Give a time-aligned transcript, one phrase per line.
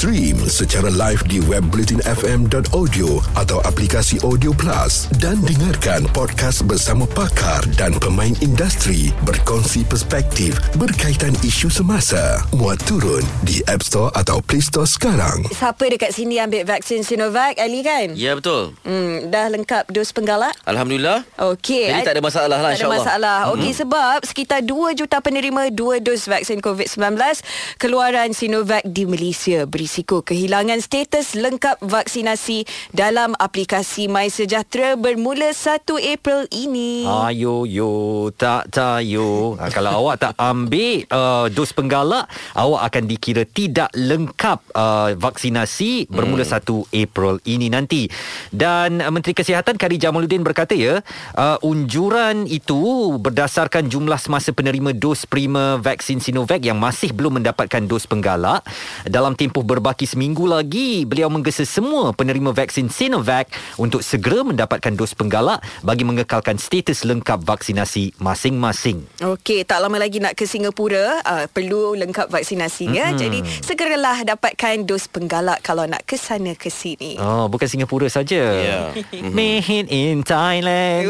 [0.00, 7.60] Stream secara live di web bulletinfm.audio atau aplikasi Audio Plus dan dengarkan podcast bersama pakar
[7.76, 12.40] dan pemain industri berkongsi perspektif berkaitan isu semasa.
[12.56, 15.44] Muat turun di App Store atau Play Store sekarang.
[15.52, 18.16] Siapa dekat sini ambil vaksin Sinovac, Ali kan?
[18.16, 18.72] Ya betul.
[18.80, 20.56] Hmm, dah lengkap dos penggalak?
[20.64, 21.28] Alhamdulillah.
[21.52, 21.92] Okey.
[21.92, 23.04] Jadi I- tak ada masalah lah Tak ada insyaAllah.
[23.04, 23.38] masalah.
[23.52, 23.80] Okey Mhm.
[23.84, 27.44] sebab sekitar 2 juta penerima 2 dos vaksin COVID-19
[27.76, 32.62] keluaran Sinovac di Malaysia berisiko kehilangan status lengkap vaksinasi
[32.94, 35.82] dalam aplikasi My Sejahtera bermula 1
[36.14, 37.02] April ini.
[37.10, 39.58] Ayo yo tak tayo.
[39.58, 46.06] Ha, kalau awak tak ambil uh, dos penggalak, awak akan dikira tidak lengkap uh, vaksinasi
[46.06, 46.62] bermula Hmm.
[46.94, 48.06] 1 April ini nanti.
[48.54, 51.02] Dan uh, Menteri Kesihatan Kari Jamaluddin berkata ya,
[51.34, 57.82] uh, unjuran itu berdasarkan jumlah semasa penerima dos prima vaksin Sinovac yang masih belum mendapatkan
[57.90, 58.62] dos penggalak.
[59.02, 63.48] Dalam tempoh berbaki seminggu lagi, beliau menggesa semua penerima vaksin Sinovac
[63.80, 69.08] untuk segera mendapatkan dos penggalak bagi mengekalkan status lengkap vaksinasi masing-masing.
[69.24, 73.16] Okey, tak lama lagi nak ke Singapura, uh, perlu lengkap vaksinasinya.
[73.16, 73.20] Mm-mm.
[73.24, 77.16] Jadi segeralah dapatkan dos penggalak kalau nak ke sana ke sini.
[77.16, 78.42] Oh, bukan Singapura saja.
[78.60, 78.78] Ya.
[79.32, 81.08] Made in Thailand.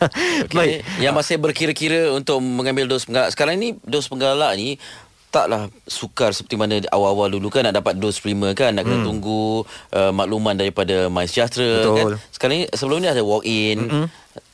[0.52, 0.84] Baik.
[1.00, 3.32] Yang masih berkira-kira untuk mengambil dos penggalak.
[3.32, 4.76] Sekarang ni dos penggalak ni
[5.30, 9.06] taklah sukar seperti mana awal-awal dulu kan nak dapat dos prima kan nak kena Hmm.
[9.06, 9.62] tunggu
[9.94, 11.94] uh, makluman daripada My Sejahtera Betul.
[11.94, 14.06] kan sekarang ni sebelum ni ada walk in Mm-mm.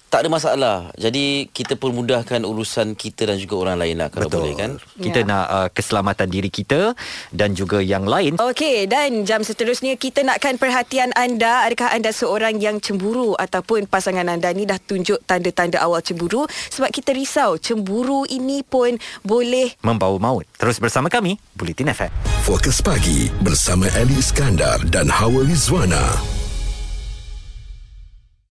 [0.07, 4.55] Tak ada masalah jadi kita permudahkan urusan kita dan juga orang lain lah kalau boleh
[4.55, 5.27] kan Kita Ya.
[5.27, 6.93] nak uh, keselamatan diri kita
[7.31, 8.37] dan juga yang lain.
[8.37, 11.65] Okey, dan jam seterusnya kita nakkan perhatian anda.
[11.65, 16.45] Adakah anda seorang yang cemburu ataupun pasangan anda ni dah tunjuk tanda-tanda awal cemburu?
[16.71, 20.45] Sebab kita risau cemburu ini pun boleh Membawa maut.
[20.55, 22.13] Terus bersama kami, Bulletin FM.
[22.43, 26.36] Fokus pagi bersama Ali Iskandar dan Hawa Rizwana.